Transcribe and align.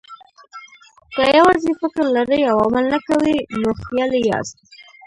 که 1.13 1.23
یوازې 1.37 1.71
فکر 1.81 2.03
لرئ 2.15 2.41
او 2.51 2.57
عمل 2.65 2.85
نه 2.93 2.99
کوئ، 3.07 3.35
نو 3.61 3.69
خیالي 3.85 4.21
یاست. 4.29 4.57